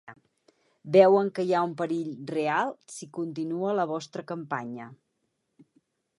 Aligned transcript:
Veuen 0.95 1.29
que 1.39 1.45
hi 1.49 1.53
ha 1.57 1.61
un 1.67 1.75
perill 1.81 2.09
real 2.37 2.73
si 2.95 3.11
continua 3.19 3.77
la 3.83 3.87
vostra 3.93 4.27
campanya. 4.35 4.91